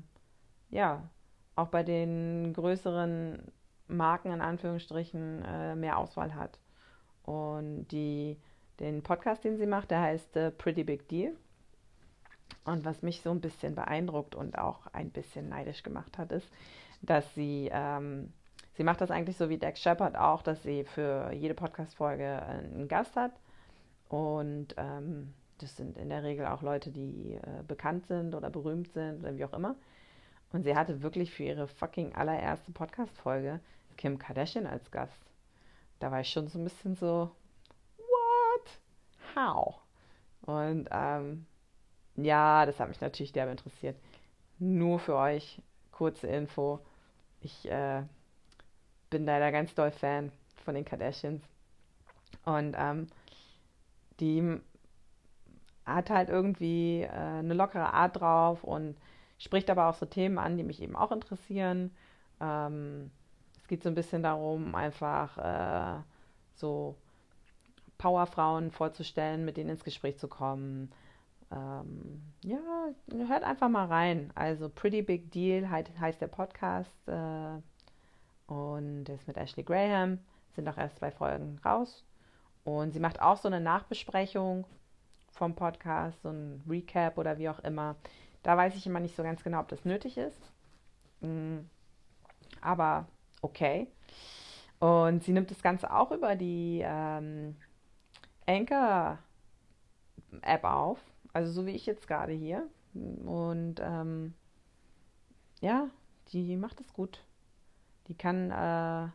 [0.69, 1.09] ja,
[1.55, 3.41] auch bei den größeren
[3.87, 6.59] Marken in Anführungsstrichen äh, mehr Auswahl hat.
[7.23, 8.37] Und die,
[8.79, 11.35] den Podcast, den sie macht, der heißt äh, Pretty Big Deal.
[12.65, 16.47] Und was mich so ein bisschen beeindruckt und auch ein bisschen neidisch gemacht hat, ist,
[17.01, 18.33] dass sie, ähm,
[18.73, 22.87] sie macht das eigentlich so wie Dex Shepard auch, dass sie für jede Podcast-Folge einen
[22.87, 23.31] Gast hat.
[24.09, 28.91] Und ähm, das sind in der Regel auch Leute, die äh, bekannt sind oder berühmt
[28.93, 29.75] sind oder wie auch immer.
[30.51, 33.59] Und sie hatte wirklich für ihre fucking allererste Podcast-Folge
[33.97, 35.21] Kim Kardashian als Gast.
[35.99, 37.31] Da war ich schon so ein bisschen so,
[37.97, 39.35] what?
[39.35, 39.79] How?
[40.41, 41.45] Und ähm,
[42.15, 43.97] ja, das hat mich natürlich derbe interessiert.
[44.57, 46.79] Nur für euch, kurze Info.
[47.41, 48.03] Ich äh,
[49.09, 50.31] bin leider ganz doll Fan
[50.63, 51.43] von den Kardashians.
[52.45, 53.07] Und ähm,
[54.19, 54.59] die
[55.85, 58.95] hat halt irgendwie äh, eine lockere Art drauf und
[59.37, 61.91] spricht aber auch so Themen an, die mich eben auch interessieren.
[62.39, 63.11] Ähm,
[63.61, 66.01] es geht so ein bisschen darum, einfach äh,
[66.55, 66.95] so
[67.97, 70.91] Powerfrauen vorzustellen, mit denen ins Gespräch zu kommen.
[71.51, 72.59] Ähm, ja,
[73.27, 74.31] hört einfach mal rein.
[74.35, 77.61] Also Pretty Big Deal heißt der Podcast äh,
[78.51, 80.19] und ist mit Ashley Graham.
[80.55, 82.03] Sind auch erst zwei Folgen raus.
[82.63, 84.65] Und sie macht auch so eine Nachbesprechung
[85.31, 87.95] vom Podcast, so ein Recap oder wie auch immer.
[88.43, 90.51] Da weiß ich immer nicht so ganz genau, ob das nötig ist.
[91.21, 91.59] Mm,
[92.61, 93.07] aber
[93.41, 93.87] okay.
[94.79, 97.55] Und sie nimmt das Ganze auch über die ähm,
[98.45, 99.23] Anchor-App
[100.63, 100.99] auf.
[101.33, 102.67] Also so wie ich jetzt gerade hier.
[102.93, 104.33] Und ähm,
[105.61, 105.89] ja,
[106.29, 107.23] die macht es gut.
[108.07, 109.09] Die kann, äh,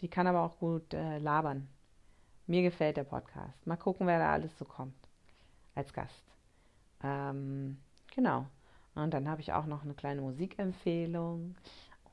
[0.00, 1.68] die kann aber auch gut äh, labern.
[2.46, 3.66] Mir gefällt der Podcast.
[3.66, 4.94] Mal gucken, wer da alles so kommt
[5.74, 6.24] als Gast.
[7.02, 7.78] Ähm,
[8.14, 8.46] genau.
[8.94, 11.54] Und dann habe ich auch noch eine kleine Musikempfehlung.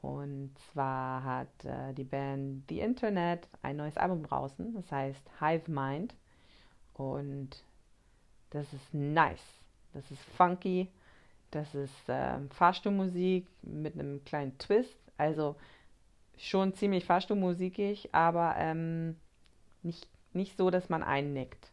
[0.01, 4.73] Und zwar hat äh, die Band The Internet ein neues Album draußen.
[4.75, 6.15] Das heißt Hive Mind.
[6.93, 7.63] Und
[8.49, 9.61] das ist nice.
[9.93, 10.89] Das ist funky.
[11.51, 14.99] Das ist äh, Fahrstuhlmusik mit einem kleinen Twist.
[15.17, 15.55] Also
[16.37, 19.15] schon ziemlich fahrstuhlmusikig, aber ähm,
[19.81, 21.71] nicht, nicht so, dass man einnickt.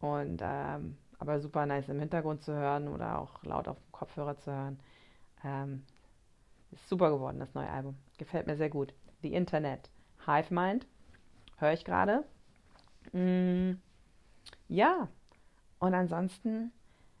[0.00, 4.36] Und ähm, aber super nice im Hintergrund zu hören oder auch laut auf dem Kopfhörer
[4.38, 4.80] zu hören.
[5.44, 5.84] Ähm,
[6.72, 7.96] ist super geworden, das neue Album.
[8.18, 8.92] Gefällt mir sehr gut.
[9.22, 9.90] The Internet.
[10.26, 10.86] Hive Mind.
[11.56, 12.24] Höre ich gerade.
[13.12, 13.74] Mm,
[14.68, 15.08] ja.
[15.84, 16.72] Und ansonsten,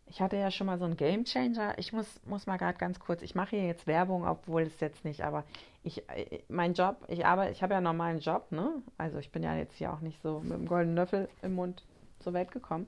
[0.06, 1.78] ich hatte ja schon mal so einen Game Changer.
[1.78, 5.04] Ich muss, muss mal gerade ganz kurz, ich mache hier jetzt Werbung, obwohl es jetzt
[5.04, 5.44] nicht, aber
[5.82, 8.82] ich, äh, mein Job, ich arbeite, ich habe ja einen normalen Job, ne?
[8.96, 11.84] Also ich bin ja jetzt hier auch nicht so mit dem goldenen Löffel im Mund
[12.20, 12.86] zur Welt gekommen.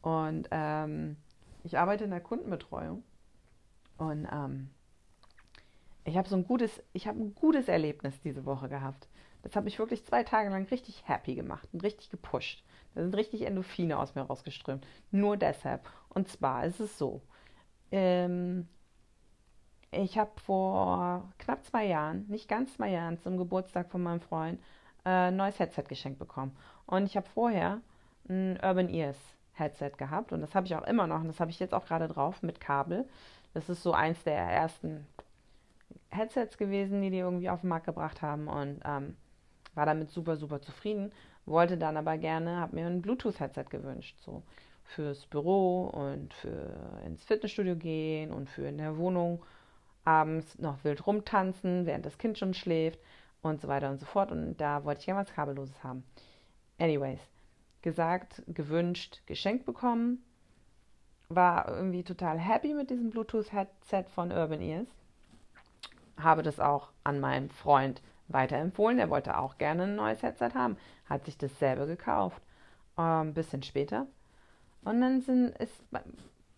[0.00, 1.16] Und ähm,
[1.64, 3.02] ich arbeite in der Kundenbetreuung.
[3.98, 4.70] Und ähm,
[6.06, 9.08] ich habe so ein gutes, ich habe ein gutes Erlebnis diese Woche gehabt.
[9.42, 12.64] Das hat mich wirklich zwei Tage lang richtig happy gemacht und richtig gepusht.
[12.94, 14.86] Da sind richtig Endorphine aus mir rausgeströmt.
[15.10, 15.88] Nur deshalb.
[16.08, 17.22] Und zwar ist es so.
[17.90, 18.68] Ähm,
[19.90, 24.60] ich habe vor knapp zwei Jahren, nicht ganz zwei Jahren, zum Geburtstag von meinem Freund
[25.04, 26.56] äh, ein neues Headset geschenkt bekommen.
[26.86, 27.80] Und ich habe vorher
[28.28, 29.18] ein Urban Ears
[29.52, 31.86] Headset gehabt und das habe ich auch immer noch und das habe ich jetzt auch
[31.86, 33.08] gerade drauf mit Kabel.
[33.54, 35.06] Das ist so eins der ersten
[36.10, 39.16] Headsets gewesen, die die irgendwie auf den Markt gebracht haben und ähm,
[39.74, 41.12] war damit super, super zufrieden.
[41.44, 44.42] Wollte dann aber gerne, habe mir ein Bluetooth-Headset gewünscht, so
[44.84, 49.44] fürs Büro und für ins Fitnessstudio gehen und für in der Wohnung
[50.04, 53.00] abends noch wild rumtanzen, während das Kind schon schläft
[53.42, 54.32] und so weiter und so fort.
[54.32, 56.04] Und da wollte ich gerne was Kabelloses haben.
[56.78, 57.20] Anyways,
[57.82, 60.22] gesagt, gewünscht, geschenkt bekommen.
[61.28, 64.88] War irgendwie total happy mit diesem Bluetooth-Headset von Urban Ears
[66.18, 68.98] habe das auch an meinen Freund weiterempfohlen.
[68.98, 70.76] Er wollte auch gerne ein neues Headset haben,
[71.08, 72.42] hat sich dasselbe gekauft.
[72.96, 74.06] Ein ähm, bisschen später.
[74.84, 75.82] Und dann sind, ist,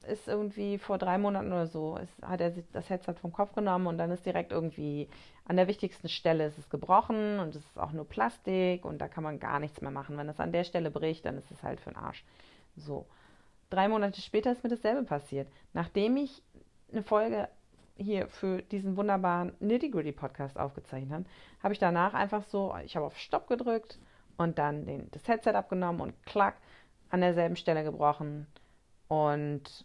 [0.07, 3.55] ist irgendwie vor drei Monaten oder so, ist, hat er sich das Headset vom Kopf
[3.55, 5.09] genommen und dann ist direkt irgendwie
[5.47, 9.09] an der wichtigsten Stelle ist es gebrochen und es ist auch nur Plastik und da
[9.09, 10.16] kann man gar nichts mehr machen.
[10.18, 12.25] Wenn es an der Stelle bricht, dann ist es halt für den Arsch.
[12.77, 13.07] So.
[13.71, 15.49] Drei Monate später ist mir dasselbe passiert.
[15.73, 16.42] Nachdem ich
[16.92, 17.49] eine Folge
[17.99, 21.25] hier für diesen wunderbaren Nitty Gritty Podcast aufgezeichnet habe,
[21.63, 23.99] habe ich danach einfach so, ich habe auf Stopp gedrückt
[24.37, 26.57] und dann den, das Headset abgenommen und klack,
[27.11, 28.47] an derselben Stelle gebrochen
[29.09, 29.85] und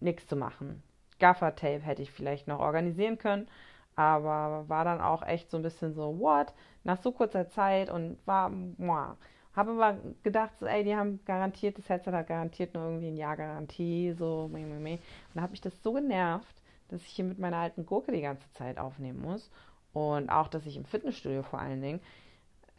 [0.00, 0.82] nichts zu machen.
[1.18, 3.48] Gaffer-Tape hätte ich vielleicht noch organisieren können,
[3.96, 6.52] aber war dann auch echt so ein bisschen so, what?
[6.82, 9.16] Nach so kurzer Zeit und war, muah.
[9.54, 13.16] Habe aber gedacht, so, ey, die haben garantiert, das Headset hat garantiert nur irgendwie ein
[13.16, 14.94] Jahr Garantie, so, meh, meh, meh.
[14.94, 16.60] Und da habe ich das so genervt,
[16.94, 19.50] dass ich hier mit meiner alten Gurke die ganze Zeit aufnehmen muss.
[19.92, 22.00] Und auch, dass ich im Fitnessstudio vor allen Dingen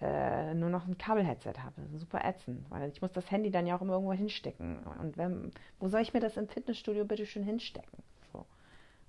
[0.02, 1.74] äh, nur noch ein Kabelheadset habe.
[1.98, 4.80] Super ätzend, weil ich muss das Handy dann ja auch immer irgendwo hinstecken.
[5.02, 8.04] Und wenn, wo soll ich mir das im Fitnessstudio bitte schön hinstecken?
[8.34, 8.46] So.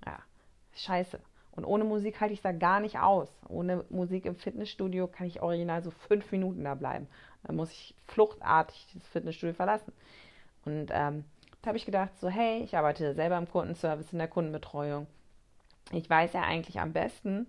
[0.05, 0.19] Ja,
[0.75, 1.19] scheiße.
[1.51, 3.29] Und ohne Musik halte ich da gar nicht aus.
[3.49, 7.07] Ohne Musik im Fitnessstudio kann ich original so fünf Minuten da bleiben.
[7.43, 9.91] Dann muss ich fluchtartig das Fitnessstudio verlassen.
[10.65, 11.25] Und ähm,
[11.61, 15.07] da habe ich gedacht, so, hey, ich arbeite selber im Kundenservice, in der Kundenbetreuung.
[15.91, 17.47] Ich weiß ja eigentlich am besten,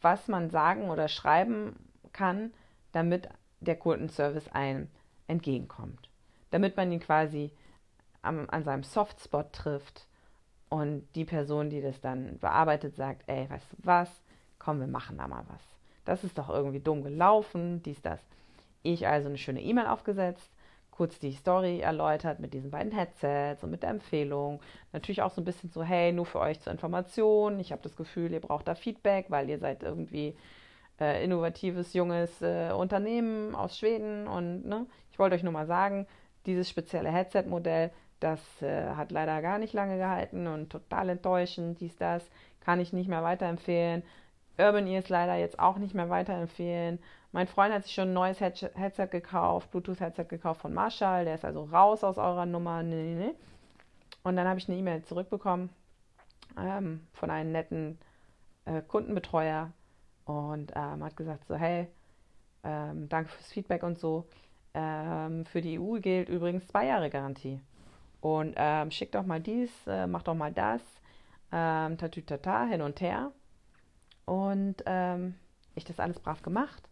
[0.00, 1.76] was man sagen oder schreiben
[2.12, 2.52] kann,
[2.92, 3.28] damit
[3.60, 4.88] der Kundenservice einem
[5.26, 6.08] entgegenkommt.
[6.50, 7.52] Damit man ihn quasi
[8.22, 10.06] am, an seinem Softspot trifft
[10.68, 14.22] und die Person, die das dann bearbeitet, sagt, ey, weißt du was,
[14.58, 15.62] komm, wir machen da mal was.
[16.04, 18.20] Das ist doch irgendwie dumm gelaufen, dies, das.
[18.82, 20.50] Ich also eine schöne E-Mail aufgesetzt,
[20.98, 24.60] kurz die Story erläutert mit diesen beiden Headsets und mit der Empfehlung.
[24.92, 27.60] Natürlich auch so ein bisschen so, hey, nur für euch zur Information.
[27.60, 30.34] Ich habe das Gefühl, ihr braucht da Feedback, weil ihr seid irgendwie
[31.00, 34.26] äh, innovatives, junges äh, Unternehmen aus Schweden.
[34.26, 36.08] Und ne, ich wollte euch nur mal sagen,
[36.46, 41.96] dieses spezielle Headset-Modell, das äh, hat leider gar nicht lange gehalten und total enttäuschend, dies,
[41.96, 42.28] das,
[42.60, 44.02] kann ich nicht mehr weiterempfehlen.
[44.58, 46.98] Urban Ears leider jetzt auch nicht mehr weiterempfehlen.
[47.32, 51.24] Mein Freund hat sich schon ein neues Headset gekauft, Bluetooth-Headset gekauft von Marshall.
[51.24, 52.82] Der ist also raus aus eurer Nummer.
[52.82, 53.34] Nee, nee.
[54.22, 55.70] Und dann habe ich eine E-Mail zurückbekommen
[56.58, 57.98] ähm, von einem netten
[58.64, 59.70] äh, Kundenbetreuer
[60.24, 61.88] und ähm, hat gesagt so, hey,
[62.64, 64.26] ähm, danke fürs Feedback und so.
[64.74, 67.60] Ähm, für die EU gilt übrigens zwei Jahre Garantie.
[68.20, 70.82] Und ähm, schick doch mal dies, äh, mach doch mal das,
[71.52, 73.32] ähm, tatütata, hin und her.
[74.28, 75.36] Und ähm,
[75.74, 76.82] ich das alles brav gemacht.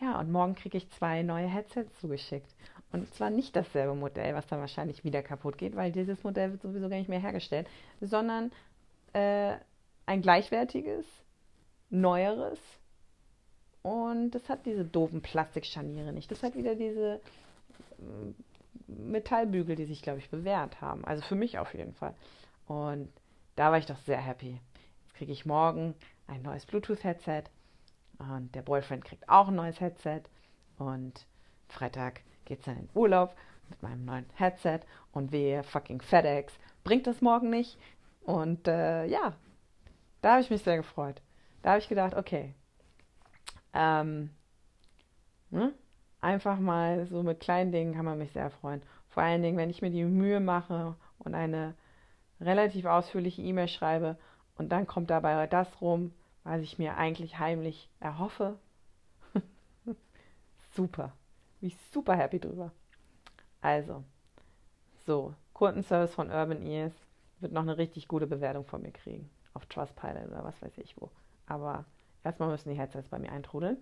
[0.00, 2.52] Ja, und morgen kriege ich zwei neue Headsets zugeschickt.
[2.90, 6.62] Und zwar nicht dasselbe Modell, was dann wahrscheinlich wieder kaputt geht, weil dieses Modell wird
[6.62, 7.68] sowieso gar nicht mehr hergestellt,
[8.00, 8.50] sondern
[9.12, 9.54] äh,
[10.06, 11.06] ein gleichwertiges,
[11.90, 12.58] neueres.
[13.82, 16.32] Und das hat diese doofen Plastikscharniere nicht.
[16.32, 17.20] Das hat wieder diese
[18.00, 18.34] äh,
[18.88, 21.04] Metallbügel, die sich, glaube ich, bewährt haben.
[21.04, 22.16] Also für mich auf jeden Fall.
[22.66, 23.12] Und
[23.54, 24.60] da war ich doch sehr happy.
[25.04, 25.94] Jetzt kriege ich morgen
[26.26, 27.44] ein neues Bluetooth-Headset
[28.18, 30.22] und der Boyfriend kriegt auch ein neues Headset
[30.78, 31.26] und
[31.68, 33.34] Freitag geht es dann in Urlaub
[33.68, 34.80] mit meinem neuen Headset
[35.12, 36.52] und wehe, fucking FedEx
[36.84, 37.78] bringt das morgen nicht.
[38.22, 39.34] Und äh, ja,
[40.22, 41.20] da habe ich mich sehr gefreut.
[41.62, 42.54] Da habe ich gedacht, okay,
[43.72, 44.30] ähm,
[45.50, 45.72] ne?
[46.20, 48.82] einfach mal so mit kleinen Dingen kann man mich sehr freuen.
[49.08, 51.74] Vor allen Dingen, wenn ich mir die Mühe mache und eine
[52.40, 54.16] relativ ausführliche E-Mail schreibe
[54.56, 56.12] und dann kommt dabei das rum,
[56.44, 58.58] was ich mir eigentlich heimlich erhoffe.
[60.74, 61.12] super.
[61.60, 62.70] Bin ich super happy drüber.
[63.60, 64.04] Also,
[65.06, 66.92] so, Kundenservice von Urban Ears
[67.40, 69.30] wird noch eine richtig gute Bewertung von mir kriegen.
[69.54, 71.10] Auf Trustpilot oder was weiß ich wo.
[71.46, 71.84] Aber
[72.22, 73.78] erstmal müssen die Headsets bei mir eintrudeln.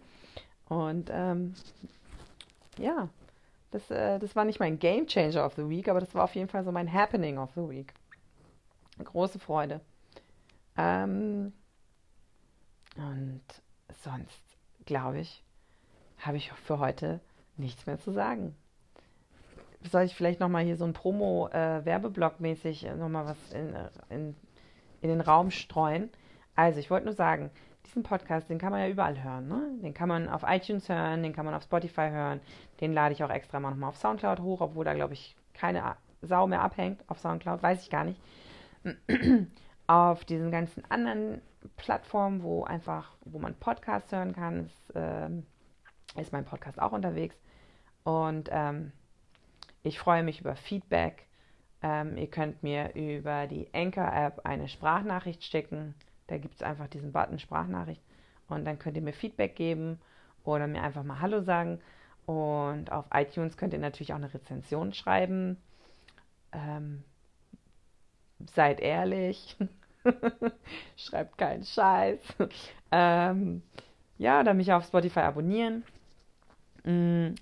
[0.68, 1.54] Und ähm,
[2.78, 3.08] ja,
[3.70, 6.34] das, äh, das war nicht mein Game Changer of the Week, aber das war auf
[6.34, 7.92] jeden Fall so mein Happening of the Week.
[9.02, 9.80] Große Freude.
[10.76, 11.52] Ähm,
[12.96, 13.42] und
[14.02, 14.42] sonst,
[14.86, 15.42] glaube ich,
[16.18, 17.20] habe ich für heute
[17.56, 18.54] nichts mehr zu sagen.
[19.90, 23.74] Soll ich vielleicht nochmal hier so ein Promo-Werbeblock-mäßig äh, nochmal was in,
[24.10, 24.36] in,
[25.00, 26.10] in den Raum streuen?
[26.54, 27.50] Also, ich wollte nur sagen,
[27.86, 29.48] diesen Podcast, den kann man ja überall hören.
[29.48, 29.78] Ne?
[29.82, 32.40] Den kann man auf iTunes hören, den kann man auf Spotify hören.
[32.80, 35.96] Den lade ich auch extra mal nochmal auf Soundcloud hoch, obwohl da, glaube ich, keine
[36.20, 38.20] Sau mehr abhängt auf Soundcloud, weiß ich gar nicht.
[39.86, 41.40] Auf diesen ganzen anderen
[41.76, 45.28] Plattformen, wo einfach, wo man Podcasts hören kann, ist, äh,
[46.20, 47.36] ist mein Podcast auch unterwegs.
[48.04, 48.92] Und ähm,
[49.82, 51.26] ich freue mich über Feedback.
[51.82, 55.94] Ähm, ihr könnt mir über die Anchor-App eine Sprachnachricht schicken.
[56.28, 58.02] Da gibt es einfach diesen Button Sprachnachricht.
[58.48, 60.00] Und dann könnt ihr mir Feedback geben
[60.44, 61.80] oder mir einfach mal Hallo sagen.
[62.26, 65.56] Und auf iTunes könnt ihr natürlich auch eine Rezension schreiben.
[66.52, 67.02] Ähm,
[68.54, 69.56] seid ehrlich.
[70.96, 72.20] Schreibt keinen Scheiß.
[72.90, 73.62] ähm,
[74.18, 75.84] ja, oder mich auf Spotify abonnieren.
[76.84, 77.34] Mm,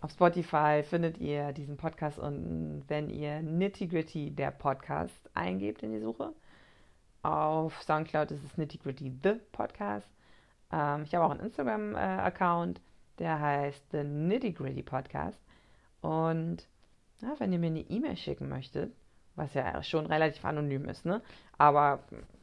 [0.00, 5.92] auf Spotify findet ihr diesen Podcast und wenn ihr Nitty Gritty der Podcast eingebt in
[5.92, 6.32] die Suche.
[7.22, 10.08] Auf Soundcloud ist es Nitty Gritty The Podcast.
[10.70, 12.82] Ähm, ich habe auch einen Instagram-Account, äh,
[13.18, 15.40] der heißt The Nitty Gritty Podcast.
[16.02, 16.68] Und
[17.22, 18.92] ja, wenn ihr mir eine E-Mail schicken möchtet,
[19.36, 21.22] was ja schon relativ anonym ist, ne?
[21.58, 22.00] Aber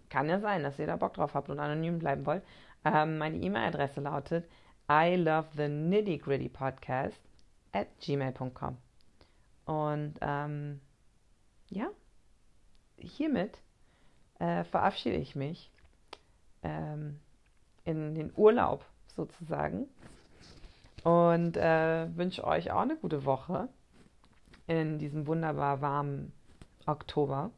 [0.10, 2.44] kann ja sein, dass ihr da Bock drauf habt und anonym bleiben wollt.
[2.84, 4.46] Ähm, meine E-Mail-Adresse lautet
[4.90, 7.22] I love the nitty gritty podcast
[7.72, 8.78] at gmail.com.
[9.66, 10.82] Und ähm,
[11.70, 11.88] ja,
[12.98, 13.62] hiermit
[14.40, 15.72] äh, verabschiede ich mich
[16.64, 17.20] ähm,
[17.86, 19.88] in den Urlaub sozusagen
[21.04, 23.70] und äh, wünsche euch auch eine gute Woche
[24.68, 26.34] in diesem wunderbar warmen
[26.88, 27.52] Oktober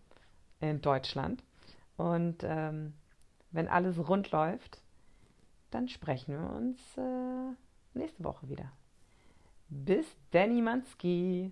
[0.60, 1.44] in Deutschland.
[1.98, 2.94] Und ähm,
[3.52, 4.82] wenn alles rund läuft,
[5.72, 7.56] dann sprechen wir uns äh,
[7.98, 8.72] nächste Woche wieder.
[9.70, 11.52] Bis Danny Manski.